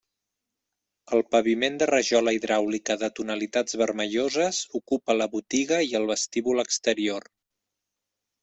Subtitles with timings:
[1.17, 7.33] El paviment de rajola hidràulica de tonalitats vermelloses ocupa la botiga i el vestíbul exterior.